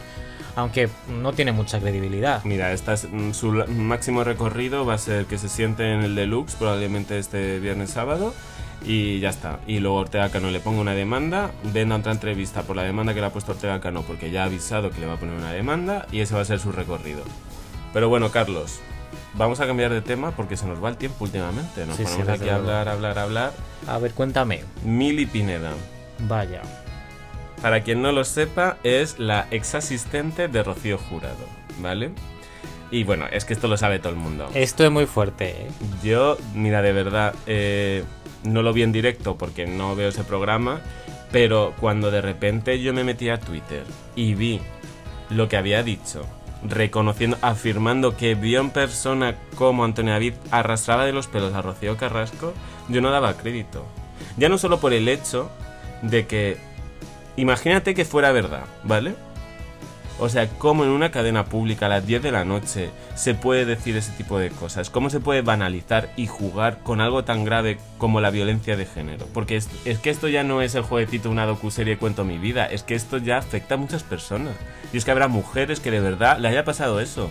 aunque 0.56 0.90
no 1.10 1.34
tiene 1.34 1.52
mucha 1.52 1.80
credibilidad. 1.80 2.44
Mira, 2.44 2.72
esta 2.72 2.96
mm, 2.96 3.34
su 3.34 3.52
máximo 3.52 4.24
recorrido 4.24 4.86
va 4.86 4.96
a 4.96 4.98
ser 4.98 5.26
que 5.26 5.38
se 5.38 5.50
siente 5.50 5.94
en 5.94 6.02
el 6.02 6.16
deluxe, 6.16 6.56
probablemente 6.56 7.20
este 7.20 7.60
viernes 7.60 7.92
sábado, 7.92 8.34
y 8.86 9.20
ya 9.20 9.30
está. 9.30 9.60
Y 9.68 9.80
luego 9.80 9.98
Ortega 9.98 10.30
Cano 10.30 10.52
le 10.52 10.60
ponga 10.60 10.82
una 10.82 10.94
demanda, 10.94 11.52
venda 11.74 11.96
otra 11.96 12.12
entrevista 12.12 12.64
por 12.64 12.76
la 12.76 12.84
demanda 12.84 13.14
que 13.14 13.20
le 13.20 13.28
ha 13.28 13.34
puesto 13.34 13.52
Ortega 13.52 13.80
Cano, 13.82 14.04
porque 14.04 14.32
ya 14.32 14.44
ha 14.44 14.46
avisado 14.46 14.92
que 14.92 15.00
le 15.00 15.08
va 15.08 15.14
a 15.14 15.18
poner 15.18 15.36
una 15.36 15.52
demanda, 15.52 16.08
y 16.12 16.20
ese 16.20 16.36
va 16.36 16.42
a 16.42 16.46
ser 16.46 16.60
su 16.60 16.72
recorrido. 16.72 17.24
Pero 17.94 18.10
bueno, 18.10 18.30
Carlos, 18.32 18.80
vamos 19.36 19.60
a 19.60 19.68
cambiar 19.68 19.92
de 19.92 20.02
tema 20.02 20.32
porque 20.32 20.58
se 20.58 20.66
nos 20.66 20.84
va 20.84 20.90
el 20.90 20.98
tiempo 20.98 21.24
últimamente. 21.24 21.86
Nos 21.86 21.98
ponemos 21.98 22.28
aquí 22.28 22.50
a 22.50 22.56
hablar, 22.56 22.90
hablar, 22.90 23.20
hablar. 23.20 23.54
A 23.88 23.98
ver, 23.98 24.12
cuéntame. 24.12 24.64
Mili 24.84 25.26
Pineda. 25.26 25.72
Vaya. 26.28 26.62
Para 27.62 27.82
quien 27.82 28.02
no 28.02 28.12
lo 28.12 28.24
sepa, 28.24 28.78
es 28.84 29.18
la 29.20 29.48
ex 29.52 29.76
asistente 29.76 30.48
de 30.48 30.64
Rocío 30.64 30.98
Jurado, 30.98 31.46
¿vale? 31.80 32.12
Y 32.92 33.04
bueno, 33.04 33.26
es 33.32 33.46
que 33.46 33.54
esto 33.54 33.68
lo 33.68 33.78
sabe 33.78 34.00
todo 34.00 34.14
el 34.14 34.20
mundo. 34.20 34.50
Esto 34.54 34.86
es 34.86 34.92
muy 34.92 35.06
fuerte, 35.06 35.50
¿eh? 35.50 35.68
Yo, 36.04 36.38
mira, 36.54 36.82
de 36.82 36.94
verdad, 36.94 37.34
eh, 37.48 38.04
no 38.44 38.62
lo 38.62 38.74
vi 38.74 38.84
en 38.84 38.92
directo 38.92 39.38
porque 39.38 39.66
no 39.66 39.96
veo 39.96 40.10
ese 40.10 40.24
programa, 40.24 40.82
pero 41.32 41.74
cuando 41.80 42.12
de 42.12 42.22
repente 42.22 42.80
yo 42.82 42.94
me 42.94 43.04
metí 43.04 43.30
a 43.30 43.40
Twitter 43.40 43.84
y 44.16 44.36
vi 44.36 44.62
lo 45.30 45.50
que 45.50 45.58
había 45.58 45.82
dicho, 45.84 46.26
reconociendo, 46.64 47.38
afirmando 47.42 48.16
que 48.16 48.36
vio 48.36 48.62
en 48.62 48.70
persona 48.70 49.36
cómo 49.56 49.84
Antonio 49.84 50.14
David 50.14 50.34
arrastraba 50.52 51.06
de 51.06 51.14
los 51.14 51.28
pelos 51.28 51.54
a 51.54 51.62
Rocío 51.62 51.98
Carrasco, 51.98 52.54
yo 52.90 53.02
no 53.02 53.10
daba 53.12 53.36
crédito. 53.36 53.84
Ya 54.38 54.50
no 54.50 54.58
solo 54.58 54.80
por 54.80 54.94
el 54.94 55.08
hecho 55.08 55.50
de 56.02 56.28
que 56.28 56.58
imagínate 57.38 57.94
que 57.94 58.06
fuera 58.06 58.32
verdad, 58.32 58.66
¿vale? 58.84 59.16
O 60.18 60.30
sea, 60.30 60.48
cómo 60.48 60.86
en 60.86 60.92
una 60.92 61.12
cadena 61.12 61.46
pública 61.46 61.88
a 61.88 61.90
las 61.90 62.08
10 62.08 62.24
de 62.24 62.32
la 62.32 62.46
noche 62.46 62.90
se 63.16 63.34
puede 63.34 63.66
decir 63.66 63.98
ese 63.98 64.14
tipo 64.14 64.40
de 64.40 64.50
cosas, 64.50 64.90
cómo 64.90 65.10
se 65.10 65.20
puede 65.20 65.42
banalizar 65.42 66.10
y 66.16 66.28
jugar 66.28 66.80
con 66.84 67.02
algo 67.02 67.26
tan 67.26 67.44
grave 67.44 67.80
como 67.98 68.22
la 68.22 68.30
violencia 68.30 68.78
de 68.78 68.86
género. 68.86 69.28
Porque 69.34 69.58
es, 69.58 69.68
que 70.02 70.10
esto 70.10 70.30
ya 70.30 70.46
no 70.46 70.62
es 70.62 70.74
el 70.76 70.84
jueguecito 70.84 71.30
una 71.30 71.46
docuserie 71.46 71.98
Cuento 71.98 72.24
mi 72.24 72.38
vida, 72.38 72.66
es 72.66 72.84
que 72.84 72.96
esto 72.96 73.18
ya 73.18 73.38
afecta 73.38 73.76
a 73.76 73.78
muchas 73.78 74.04
personas. 74.04 74.56
Y 74.94 74.98
es 74.98 75.04
que 75.04 75.12
habrá 75.12 75.28
mujeres 75.28 75.82
que 75.82 75.92
de 75.92 76.00
verdad 76.00 76.40
le 76.40 76.48
haya 76.48 76.64
pasado 76.64 77.02
eso. 77.02 77.30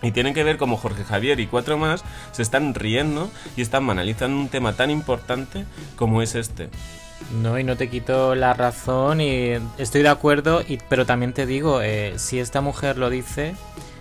Y 0.00 0.12
tienen 0.12 0.34
que 0.34 0.44
ver 0.44 0.58
como 0.58 0.76
Jorge 0.76 1.04
Javier 1.04 1.40
y 1.40 1.46
cuatro 1.46 1.76
más 1.76 2.04
se 2.32 2.42
están 2.42 2.74
riendo 2.74 3.30
y 3.56 3.62
están 3.62 3.86
banalizando 3.86 4.36
un 4.36 4.48
tema 4.48 4.74
tan 4.74 4.90
importante 4.90 5.64
como 5.96 6.22
es 6.22 6.36
este. 6.36 6.70
No, 7.30 7.58
y 7.58 7.64
no 7.64 7.76
te 7.76 7.88
quito 7.88 8.34
la 8.34 8.52
razón 8.54 9.20
y 9.20 9.52
estoy 9.78 10.02
de 10.02 10.08
acuerdo, 10.08 10.62
y, 10.66 10.78
pero 10.88 11.06
también 11.06 11.32
te 11.32 11.46
digo, 11.46 11.80
eh, 11.80 12.14
si 12.16 12.38
esta 12.38 12.60
mujer 12.60 12.98
lo 12.98 13.10
dice, 13.10 13.54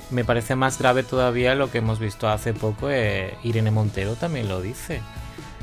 me 0.09 0.25
parece 0.25 0.55
más 0.55 0.77
grave 0.77 1.03
todavía 1.03 1.55
lo 1.55 1.71
que 1.71 1.77
hemos 1.77 1.99
visto 1.99 2.27
hace 2.27 2.53
poco, 2.53 2.89
eh, 2.89 3.35
Irene 3.43 3.71
Montero 3.71 4.15
también 4.15 4.49
lo 4.49 4.61
dice. 4.61 5.01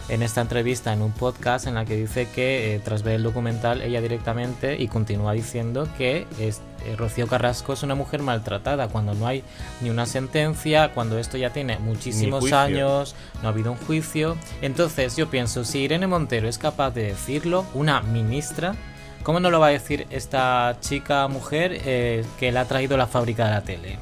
En 0.08 0.22
esta 0.22 0.40
entrevista, 0.40 0.94
en 0.94 1.02
un 1.02 1.12
podcast, 1.12 1.66
en 1.66 1.74
la 1.74 1.84
que 1.84 1.94
dice 1.94 2.26
que 2.34 2.74
eh, 2.74 2.80
tras 2.82 3.02
ver 3.02 3.16
el 3.16 3.22
documental, 3.22 3.82
ella 3.82 4.00
directamente 4.00 4.80
y 4.80 4.88
continúa 4.88 5.34
diciendo 5.34 5.86
que 5.98 6.26
es, 6.40 6.62
eh, 6.86 6.96
Rocío 6.96 7.26
Carrasco 7.26 7.74
es 7.74 7.82
una 7.82 7.94
mujer 7.94 8.22
maltratada, 8.22 8.88
cuando 8.88 9.12
no 9.12 9.26
hay 9.26 9.44
ni 9.82 9.90
una 9.90 10.06
sentencia, 10.06 10.94
cuando 10.94 11.18
esto 11.18 11.36
ya 11.36 11.50
tiene 11.50 11.78
muchísimos 11.78 12.50
años, 12.52 13.14
no 13.42 13.48
ha 13.48 13.52
habido 13.52 13.72
un 13.72 13.76
juicio. 13.76 14.38
Entonces 14.62 15.14
yo 15.14 15.28
pienso, 15.28 15.66
si 15.66 15.80
Irene 15.80 16.06
Montero 16.06 16.48
es 16.48 16.56
capaz 16.56 16.92
de 16.92 17.02
decirlo, 17.02 17.66
una 17.74 18.00
ministra, 18.00 18.76
¿cómo 19.22 19.40
no 19.40 19.50
lo 19.50 19.60
va 19.60 19.66
a 19.66 19.70
decir 19.70 20.06
esta 20.08 20.78
chica 20.80 21.28
mujer 21.28 21.82
eh, 21.84 22.24
que 22.40 22.50
le 22.50 22.58
ha 22.58 22.64
traído 22.64 22.96
la 22.96 23.08
fábrica 23.08 23.44
de 23.44 23.50
la 23.50 23.60
tele? 23.60 23.98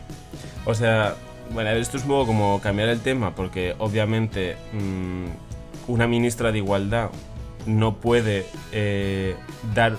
O 0.66 0.75
sea, 0.75 1.16
bueno, 1.50 1.70
esto 1.70 1.96
es 1.96 2.04
un 2.04 2.10
poco 2.10 2.26
como 2.26 2.60
cambiar 2.60 2.90
el 2.90 3.00
tema, 3.00 3.34
porque 3.34 3.75
obviamente 3.78 4.56
mm, 4.72 5.45
una 5.88 6.06
ministra 6.06 6.52
de 6.52 6.58
Igualdad 6.58 7.10
no 7.66 7.96
puede 7.96 8.46
eh, 8.72 9.36
dar 9.74 9.92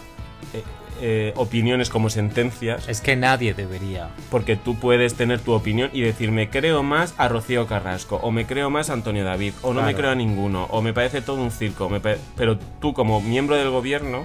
eh, 0.54 0.64
eh, 1.00 1.34
opiniones 1.36 1.90
como 1.90 2.10
sentencias, 2.10 2.90
Es 2.90 3.02
que 3.02 3.16
nadie 3.16 3.54
debería. 3.54 4.10
porque 4.32 4.56
tú 4.56 4.76
puedes 4.76 5.14
tener 5.14 5.40
tu 5.40 5.54
opinión 5.54 5.92
y 5.94 6.02
decir, 6.02 6.32
me 6.32 6.50
creo 6.50 6.82
más 6.82 7.14
a 7.18 7.28
Rocío 7.28 7.68
Carrasco, 7.68 8.20
o 8.24 8.32
me 8.32 8.48
creo 8.48 8.70
más 8.72 8.90
a 8.90 8.94
Antonio 8.94 9.24
David, 9.24 9.54
o 9.62 9.74
no 9.74 9.84
me 9.84 9.94
creo 9.94 10.12
a 10.12 10.16
ninguno, 10.16 10.66
o 10.72 10.82
me 10.82 10.94
parece 10.94 11.22
todo 11.22 11.42
un 11.42 11.52
circo, 11.52 11.88
me 11.90 12.00
pero 12.00 12.58
tú 12.80 12.94
como 12.94 13.22
miembro 13.22 13.56
del 13.56 13.70
gobierno, 13.70 14.24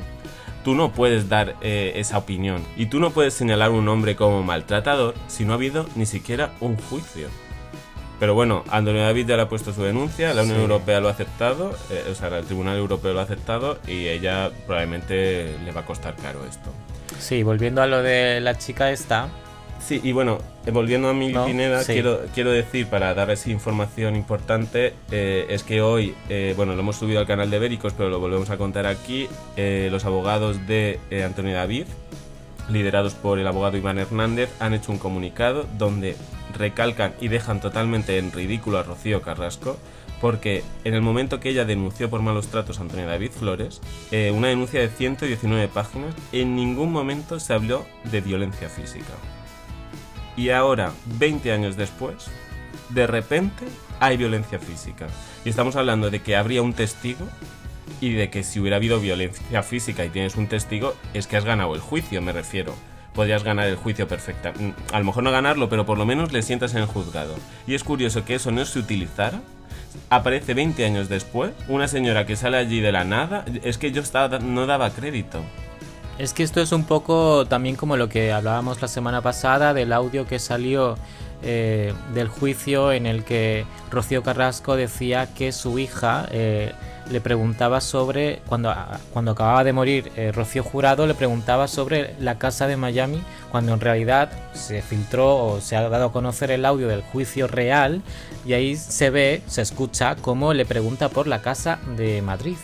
tú 0.64 0.74
no 0.74 0.92
puedes 0.92 1.28
dar 1.28 1.56
eh, 1.60 1.92
esa 1.96 2.18
opinión. 2.18 2.62
Y 2.76 2.86
tú 2.86 3.00
no 3.00 3.10
puedes 3.10 3.34
señalar 3.34 3.68
a 3.68 3.72
un 3.72 3.88
hombre 3.88 4.16
como 4.16 4.42
maltratador 4.42 5.14
si 5.26 5.44
no 5.44 5.52
ha 5.52 5.56
habido 5.56 5.86
ni 5.94 6.06
siquiera 6.06 6.52
un 6.60 6.76
juicio. 6.76 7.28
Pero 8.22 8.34
bueno, 8.34 8.62
Antonio 8.70 9.02
David 9.02 9.26
ya 9.26 9.34
le 9.34 9.42
ha 9.42 9.48
puesto 9.48 9.72
su 9.72 9.82
denuncia, 9.82 10.32
la 10.32 10.42
Unión 10.42 10.58
Sí. 10.58 10.62
Europea 10.62 11.00
lo 11.00 11.08
ha 11.08 11.10
aceptado, 11.10 11.72
eh, 11.90 12.04
o 12.08 12.14
sea, 12.14 12.28
el 12.38 12.44
Tribunal 12.44 12.76
Europeo 12.78 13.12
lo 13.12 13.18
ha 13.18 13.24
aceptado 13.24 13.80
y 13.88 14.06
ella 14.06 14.52
probablemente 14.64 15.56
le 15.64 15.72
va 15.72 15.80
a 15.80 15.84
costar 15.84 16.14
caro 16.14 16.38
esto. 16.48 16.70
Sí, 17.18 17.42
volviendo 17.42 17.82
a 17.82 17.88
lo 17.88 18.00
de 18.00 18.40
la 18.40 18.56
chica 18.56 18.92
esta, 18.92 19.28
Sí, 19.84 20.00
y 20.04 20.12
bueno, 20.12 20.38
eh, 20.64 20.70
volviendo 20.70 21.08
a 21.08 21.12
Mili 21.14 21.32
No, 21.32 21.46
Pineda, 21.46 21.82
sí. 21.82 21.94
quiero, 21.94 22.20
quiero 22.32 22.52
decir, 22.52 22.86
para 22.86 23.12
darles 23.14 23.48
información 23.48 24.14
importante, 24.14 24.94
eh, 25.10 25.46
es 25.50 25.64
que 25.64 25.82
hoy, 25.82 26.14
eh, 26.28 26.54
bueno, 26.56 26.74
lo 26.74 26.80
hemos 26.82 26.94
subido 26.94 27.18
al 27.18 27.26
canal 27.26 27.50
de 27.50 27.58
Béricos, 27.58 27.92
pero 27.96 28.08
lo 28.08 28.20
volvemos 28.20 28.50
a 28.50 28.56
contar 28.56 28.86
aquí, 28.86 29.26
eh, 29.56 29.88
los 29.90 30.04
abogados 30.04 30.64
de 30.68 31.00
eh, 31.10 31.24
Antonio 31.24 31.56
David, 31.56 31.86
liderados 32.68 33.14
por 33.14 33.38
el 33.38 33.46
abogado 33.46 33.76
Iván 33.76 33.98
Hernández, 33.98 34.50
han 34.60 34.74
hecho 34.74 34.92
un 34.92 34.98
comunicado 34.98 35.66
donde 35.78 36.16
recalcan 36.56 37.14
y 37.20 37.28
dejan 37.28 37.60
totalmente 37.60 38.18
en 38.18 38.32
ridículo 38.32 38.78
a 38.78 38.82
Rocío 38.82 39.22
Carrasco, 39.22 39.78
porque 40.20 40.62
en 40.84 40.94
el 40.94 41.02
momento 41.02 41.40
que 41.40 41.50
ella 41.50 41.64
denunció 41.64 42.08
por 42.08 42.22
malos 42.22 42.48
tratos 42.48 42.78
a 42.78 42.82
Antonio 42.82 43.06
David 43.06 43.32
Flores, 43.32 43.80
eh, 44.12 44.30
una 44.34 44.48
denuncia 44.48 44.80
de 44.80 44.88
119 44.88 45.68
páginas, 45.68 46.14
en 46.30 46.54
ningún 46.54 46.92
momento 46.92 47.40
se 47.40 47.54
habló 47.54 47.84
de 48.04 48.20
violencia 48.20 48.68
física. 48.68 49.14
Y 50.36 50.50
ahora, 50.50 50.92
20 51.18 51.52
años 51.52 51.76
después, 51.76 52.30
de 52.90 53.06
repente 53.06 53.66
hay 54.00 54.16
violencia 54.16 54.58
física. 54.58 55.08
Y 55.44 55.48
estamos 55.48 55.76
hablando 55.76 56.10
de 56.10 56.22
que 56.22 56.36
habría 56.36 56.62
un 56.62 56.72
testigo 56.72 57.26
y 58.02 58.12
de 58.14 58.30
que 58.30 58.42
si 58.42 58.58
hubiera 58.58 58.78
habido 58.78 58.98
violencia 58.98 59.62
física 59.62 60.04
y 60.04 60.08
tienes 60.08 60.34
un 60.34 60.48
testigo, 60.48 60.94
es 61.14 61.28
que 61.28 61.36
has 61.36 61.44
ganado 61.44 61.76
el 61.76 61.80
juicio, 61.80 62.20
me 62.20 62.32
refiero. 62.32 62.74
Podrías 63.14 63.44
ganar 63.44 63.68
el 63.68 63.76
juicio 63.76 64.08
perfecta. 64.08 64.52
Mm, 64.58 64.70
A 64.92 64.98
lo 64.98 65.04
mejor 65.04 65.22
no 65.22 65.30
ganarlo, 65.30 65.68
pero 65.68 65.86
por 65.86 65.98
lo 65.98 66.04
menos 66.04 66.32
le 66.32 66.42
sientas 66.42 66.74
en 66.74 66.80
el 66.80 66.86
juzgado. 66.86 67.36
Y 67.64 67.74
es 67.74 67.84
curioso 67.84 68.24
que 68.24 68.34
eso 68.34 68.50
no 68.50 68.64
se 68.64 68.80
utilizara. 68.80 69.40
Aparece 70.10 70.52
20 70.52 70.84
años 70.84 71.08
después, 71.08 71.52
una 71.68 71.86
señora 71.86 72.26
que 72.26 72.34
sale 72.34 72.56
allí 72.56 72.80
de 72.80 72.90
la 72.90 73.04
nada. 73.04 73.44
Es 73.62 73.78
que 73.78 73.92
yo 73.92 74.02
estaba, 74.02 74.40
no 74.40 74.66
daba 74.66 74.90
crédito. 74.90 75.40
Es 76.18 76.32
que 76.32 76.42
esto 76.42 76.60
es 76.60 76.72
un 76.72 76.84
poco 76.84 77.46
también 77.46 77.76
como 77.76 77.96
lo 77.96 78.08
que 78.08 78.32
hablábamos 78.32 78.82
la 78.82 78.88
semana 78.88 79.20
pasada 79.22 79.74
del 79.74 79.92
audio 79.92 80.26
que 80.26 80.40
salió 80.40 80.96
eh, 81.42 81.94
del 82.14 82.28
juicio 82.28 82.92
en 82.92 83.06
el 83.06 83.24
que 83.24 83.64
Rocío 83.90 84.22
Carrasco 84.22 84.74
decía 84.74 85.32
que 85.34 85.52
su 85.52 85.78
hija 85.78 86.28
eh, 86.32 86.72
le 87.12 87.20
preguntaba 87.20 87.80
sobre, 87.80 88.40
cuando, 88.46 88.74
cuando 89.12 89.32
acababa 89.32 89.62
de 89.62 89.72
morir 89.72 90.10
eh, 90.16 90.32
Rocío 90.32 90.64
Jurado, 90.64 91.06
le 91.06 91.14
preguntaba 91.14 91.68
sobre 91.68 92.16
la 92.18 92.38
casa 92.38 92.66
de 92.66 92.76
Miami, 92.76 93.22
cuando 93.50 93.74
en 93.74 93.80
realidad 93.80 94.30
se 94.54 94.82
filtró 94.82 95.36
o 95.36 95.60
se 95.60 95.76
ha 95.76 95.88
dado 95.88 96.06
a 96.06 96.12
conocer 96.12 96.50
el 96.50 96.64
audio 96.64 96.88
del 96.88 97.02
juicio 97.02 97.46
real 97.46 98.02
y 98.44 98.54
ahí 98.54 98.76
se 98.76 99.10
ve, 99.10 99.42
se 99.46 99.62
escucha 99.62 100.16
cómo 100.16 100.54
le 100.54 100.64
pregunta 100.64 101.08
por 101.10 101.26
la 101.26 101.42
casa 101.42 101.78
de 101.96 102.22
Madrid. 102.22 102.56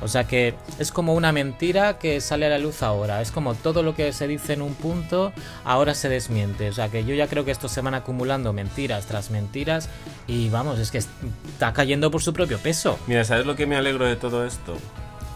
O 0.00 0.08
sea 0.08 0.24
que 0.24 0.54
es 0.78 0.92
como 0.92 1.14
una 1.14 1.32
mentira 1.32 1.98
que 1.98 2.20
sale 2.20 2.46
a 2.46 2.50
la 2.50 2.58
luz 2.58 2.82
ahora. 2.82 3.20
Es 3.20 3.32
como 3.32 3.54
todo 3.54 3.82
lo 3.82 3.94
que 3.94 4.12
se 4.12 4.28
dice 4.28 4.52
en 4.52 4.62
un 4.62 4.74
punto 4.74 5.32
ahora 5.64 5.94
se 5.94 6.08
desmiente. 6.08 6.68
O 6.68 6.72
sea 6.72 6.88
que 6.88 7.04
yo 7.04 7.14
ya 7.14 7.26
creo 7.26 7.44
que 7.44 7.50
esto 7.50 7.68
se 7.68 7.80
van 7.80 7.94
acumulando 7.94 8.52
mentiras 8.52 9.06
tras 9.06 9.30
mentiras 9.30 9.88
y 10.26 10.48
vamos, 10.50 10.78
es 10.78 10.90
que 10.90 10.98
está 10.98 11.72
cayendo 11.72 12.10
por 12.10 12.22
su 12.22 12.32
propio 12.32 12.58
peso. 12.58 12.98
Mira, 13.06 13.24
¿sabes 13.24 13.46
lo 13.46 13.56
que 13.56 13.66
me 13.66 13.76
alegro 13.76 14.06
de 14.06 14.16
todo 14.16 14.46
esto? 14.46 14.76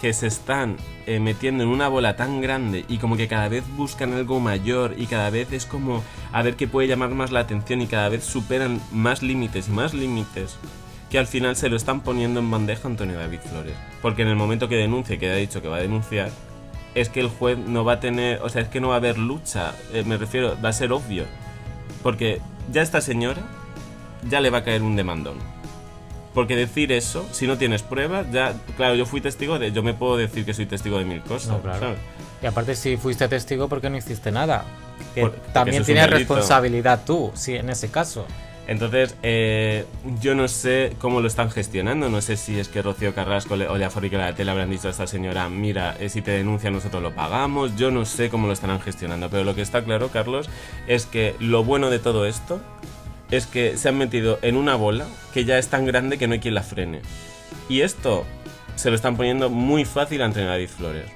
Que 0.00 0.12
se 0.12 0.26
están 0.26 0.76
eh, 1.07 1.21
metiendo 1.21 1.62
en 1.62 1.69
una 1.69 1.88
bola 1.88 2.16
tan 2.16 2.40
grande 2.40 2.85
y 2.88 2.99
como 2.99 3.16
que 3.16 3.28
cada 3.28 3.49
vez 3.49 3.64
buscan 3.76 4.12
algo 4.12 4.40
mayor 4.40 4.95
y 4.97 5.07
cada 5.07 5.31
vez 5.31 5.52
es 5.52 5.66
como 5.66 6.02
a 6.33 6.42
ver 6.42 6.57
qué 6.57 6.66
puede 6.66 6.88
llamar 6.88 7.11
más 7.11 7.31
la 7.31 7.40
atención 7.40 7.83
y 7.83 7.87
cada 7.87 8.09
vez 8.09 8.25
superan 8.25 8.81
más 8.92 9.23
límites 9.23 9.69
y 9.69 9.71
más 9.71 9.95
límites 9.95 10.57
que 11.12 11.19
al 11.19 11.26
final 11.26 11.57
se 11.57 11.69
lo 11.69 11.76
están 11.76 12.00
poniendo 12.00 12.40
en 12.40 12.50
bandeja 12.50 12.88
a 12.88 12.90
Antonio 12.90 13.19
David 13.19 13.40
Flores. 13.40 13.75
Porque 14.00 14.23
en 14.23 14.28
el 14.28 14.35
momento 14.35 14.66
que 14.66 14.76
denuncie, 14.76 15.19
que 15.19 15.31
ha 15.31 15.35
dicho 15.37 15.61
que 15.61 15.69
va 15.69 15.76
a 15.76 15.81
denunciar, 15.81 16.31
es 16.95 17.11
que 17.11 17.21
el 17.21 17.28
juez 17.28 17.59
no 17.59 17.85
va 17.85 17.92
a 17.92 18.00
tener, 18.00 18.40
o 18.40 18.49
sea, 18.49 18.62
es 18.62 18.69
que 18.69 18.81
no 18.81 18.88
va 18.88 18.95
a 18.95 18.97
haber 18.97 19.19
lucha, 19.19 19.75
eh, 19.92 20.04
me 20.07 20.16
refiero, 20.16 20.57
va 20.64 20.71
a 20.71 20.73
ser 20.73 20.90
obvio. 20.90 21.26
Porque 22.02 22.40
ya 22.73 22.81
esta 22.81 23.02
señora 23.02 23.42
ya 24.26 24.40
le 24.40 24.49
va 24.49 24.59
a 24.59 24.64
caer 24.64 24.83
un 24.83 24.97
demandón. 24.97 25.37
Porque 26.33 26.57
decir 26.57 26.90
eso, 26.92 27.26
si 27.31 27.47
no 27.47 27.59
tienes 27.59 27.83
pruebas, 27.83 28.33
ya, 28.33 28.54
claro, 28.78 28.95
yo 28.95 29.04
fui 29.04 29.21
testigo 29.21 29.59
de, 29.59 29.71
yo 29.71 29.83
me 29.83 29.92
puedo 29.92 30.16
decir 30.16 30.47
que 30.47 30.54
soy 30.54 30.64
testigo 30.64 30.99
de 30.99 31.04
mil 31.04 31.21
cosas. 31.21 31.50
No, 31.50 31.61
claro. 31.61 31.78
¿sabes? 31.78 31.99
Y 32.42 32.47
aparte 32.47 32.75
si 32.75 32.97
fuiste 32.97 33.28
testigo 33.28 33.69
porque 33.69 33.90
no 33.90 33.99
hiciste 33.99 34.33
nada. 34.33 34.64
Que 35.14 35.21
Por- 35.21 35.33
también 35.52 35.85
tienes 35.85 36.09
responsabilidad 36.09 37.02
tú, 37.04 37.33
sí, 37.35 37.54
en 37.54 37.69
ese 37.69 37.90
caso. 37.90 38.26
Entonces, 38.66 39.16
eh, 39.23 39.85
yo 40.21 40.35
no 40.35 40.47
sé 40.49 40.97
cómo 41.00 41.21
lo 41.21 41.26
están 41.26 41.50
gestionando. 41.50 42.09
No 42.09 42.21
sé 42.21 42.37
si 42.37 42.59
es 42.59 42.69
que 42.69 42.83
Rocío 42.83 43.14
Carrasco 43.14 43.54
o 43.54 43.76
la 43.76 43.90
fábrica 43.90 44.19
de 44.19 44.23
la 44.25 44.35
tele 44.35 44.50
habrán 44.50 44.71
dicho 44.71 44.88
a 44.88 44.92
esta 44.92 45.07
señora, 45.07 45.49
mira, 45.49 45.97
eh, 45.99 46.09
si 46.09 46.23
te 46.23 46.31
denuncia 46.31 46.71
nosotros 46.71 47.02
lo 47.02 47.14
pagamos. 47.14 47.76
Yo 47.76 47.90
no 47.90 48.04
sé 48.04 48.31
cómo 48.31 48.47
lo 48.47 48.52
estarán 48.52 48.81
gestionando. 48.81 49.28
Pero 49.31 49.45
lo 49.45 49.54
que 49.54 49.62
está 49.62 49.83
claro, 49.83 50.09
Carlos, 50.09 50.49
es 50.87 51.07
que 51.07 51.35
lo 51.40 51.64
bueno 51.64 51.90
de 51.90 51.99
todo 51.99 52.26
esto 52.26 52.61
es 53.31 53.47
que 53.47 53.78
se 53.78 53.88
han 53.88 53.99
metido 53.99 54.38
en 54.42 54.57
una 54.57 54.76
bola 54.76 55.07
que 55.33 55.45
ya 55.45 55.59
es 55.59 55.69
tan 55.69 55.87
grande 55.87 56.19
que 56.19 56.26
no 56.28 56.35
hay 56.35 56.40
quien 56.40 56.54
la 56.54 56.62
frene. 56.62 57.00
Y 57.69 57.81
esto 57.81 58.25
se 58.76 58.90
lo 58.90 58.97
están 58.97 59.16
poniendo 59.16 59.50
muy 59.50 59.85
fácil 59.85 60.23
a 60.23 60.28
David 60.28 60.69
Flores. 60.69 61.07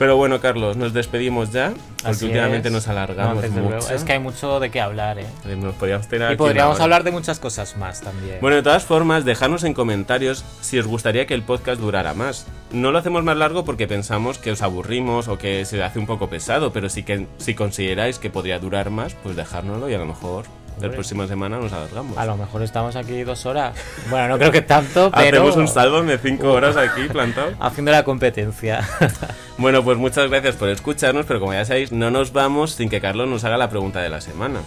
Pero 0.00 0.16
bueno, 0.16 0.40
Carlos, 0.40 0.78
nos 0.78 0.94
despedimos 0.94 1.52
ya, 1.52 1.74
porque 1.98 2.08
Así 2.08 2.24
últimamente 2.24 2.68
es. 2.68 2.72
nos 2.72 2.88
alargamos 2.88 3.44
No, 3.50 3.62
mucho. 3.64 3.94
Es 3.94 4.02
que 4.02 4.14
hay 4.14 4.18
mucho 4.18 4.58
de 4.58 4.70
qué 4.70 4.80
hablar, 4.80 5.18
¿eh? 5.18 5.26
Eh, 5.44 5.56
Nos 5.56 5.74
podríamos 5.74 6.08
tener 6.08 6.32
Y 6.32 6.36
podríamos 6.36 6.80
hablar 6.80 7.04
de 7.04 7.10
muchas 7.10 7.38
cosas 7.38 7.76
más 7.76 8.00
también. 8.00 8.38
Bueno, 8.40 8.56
de 8.56 8.62
todas 8.62 8.82
formas, 8.82 9.26
dejadnos 9.26 9.62
en 9.62 9.74
comentarios 9.74 10.42
si 10.62 10.78
os 10.78 10.86
gustaría 10.86 11.26
que 11.26 11.34
el 11.34 11.42
podcast 11.42 11.82
durara 11.82 12.14
más. 12.14 12.46
No 12.72 12.92
lo 12.92 12.98
hacemos 12.98 13.24
más 13.24 13.36
largo 13.36 13.66
porque 13.66 13.86
pensamos 13.86 14.38
que 14.38 14.52
os 14.52 14.62
aburrimos 14.62 15.28
o 15.28 15.36
que 15.36 15.66
se 15.66 15.82
hace 15.82 15.98
un 15.98 16.06
poco 16.06 16.30
pesado, 16.30 16.72
pero 16.72 16.88
sí 16.88 17.02
que 17.02 17.26
si 17.36 17.54
consideráis 17.54 18.18
que 18.18 18.30
podría 18.30 18.58
durar 18.58 18.88
más, 18.88 19.14
pues 19.22 19.36
dejárnoslo 19.36 19.90
y 19.90 19.92
a 19.92 19.98
lo 19.98 20.06
mejor 20.06 20.46
La 20.80 20.90
próxima 20.90 21.26
semana 21.26 21.58
nos 21.58 21.72
alargamos. 21.72 22.16
A 22.16 22.24
lo 22.24 22.36
mejor 22.36 22.62
estamos 22.62 22.96
aquí 22.96 23.22
dos 23.22 23.46
horas. 23.46 23.74
Bueno, 24.08 24.28
no 24.28 24.38
creo 24.38 24.52
que 24.52 24.62
tanto, 24.62 25.10
pero. 25.14 25.42
Hacemos 25.42 25.56
un 25.56 25.68
salvo 25.68 26.02
de 26.02 26.18
cinco 26.18 26.52
horas 26.52 26.76
aquí 26.76 27.08
plantado. 27.08 27.52
Haciendo 27.60 27.92
la 27.92 28.04
competencia. 28.04 28.88
bueno, 29.58 29.82
pues 29.84 29.98
muchas 29.98 30.28
gracias 30.30 30.56
por 30.56 30.68
escucharnos, 30.68 31.26
pero 31.26 31.40
como 31.40 31.52
ya 31.52 31.64
sabéis, 31.64 31.92
no 31.92 32.10
nos 32.10 32.32
vamos 32.32 32.72
sin 32.72 32.88
que 32.88 33.00
Carlos 33.00 33.28
nos 33.28 33.44
haga 33.44 33.56
la 33.56 33.70
pregunta 33.70 34.00
de 34.00 34.08
la 34.08 34.20
semana. 34.20 34.60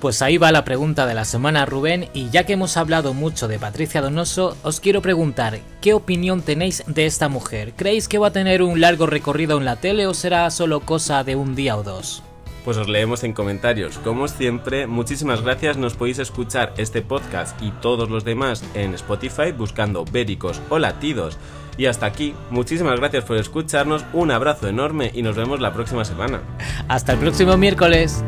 Pues 0.00 0.22
ahí 0.22 0.38
va 0.38 0.50
la 0.50 0.64
pregunta 0.64 1.06
de 1.06 1.12
la 1.12 1.26
semana, 1.26 1.66
Rubén, 1.66 2.08
y 2.14 2.30
ya 2.30 2.44
que 2.44 2.54
hemos 2.54 2.78
hablado 2.78 3.12
mucho 3.12 3.48
de 3.48 3.58
Patricia 3.58 4.00
Donoso, 4.00 4.56
os 4.62 4.80
quiero 4.80 5.02
preguntar, 5.02 5.60
¿qué 5.82 5.92
opinión 5.92 6.40
tenéis 6.40 6.82
de 6.86 7.04
esta 7.04 7.28
mujer? 7.28 7.74
¿Creéis 7.76 8.08
que 8.08 8.16
va 8.16 8.28
a 8.28 8.32
tener 8.32 8.62
un 8.62 8.80
largo 8.80 9.06
recorrido 9.06 9.58
en 9.58 9.66
la 9.66 9.76
tele 9.76 10.06
o 10.06 10.14
será 10.14 10.50
solo 10.50 10.80
cosa 10.80 11.22
de 11.22 11.36
un 11.36 11.54
día 11.54 11.76
o 11.76 11.82
dos? 11.82 12.22
Pues 12.64 12.76
os 12.76 12.88
leemos 12.88 13.24
en 13.24 13.32
comentarios. 13.32 13.98
Como 13.98 14.28
siempre, 14.28 14.86
muchísimas 14.86 15.42
gracias. 15.42 15.76
Nos 15.76 15.94
podéis 15.94 16.18
escuchar 16.18 16.74
este 16.76 17.02
podcast 17.02 17.60
y 17.62 17.70
todos 17.70 18.10
los 18.10 18.24
demás 18.24 18.64
en 18.74 18.94
Spotify 18.94 19.52
buscando 19.56 20.04
Béricos 20.04 20.60
o 20.68 20.78
Latidos. 20.78 21.38
Y 21.76 21.86
hasta 21.86 22.06
aquí, 22.06 22.34
muchísimas 22.50 23.00
gracias 23.00 23.24
por 23.24 23.38
escucharnos, 23.38 24.04
un 24.12 24.30
abrazo 24.30 24.68
enorme 24.68 25.10
y 25.14 25.22
nos 25.22 25.36
vemos 25.36 25.60
la 25.60 25.72
próxima 25.72 26.04
semana. 26.04 26.42
Hasta 26.88 27.12
el 27.12 27.18
próximo 27.18 27.56
miércoles. 27.56 28.22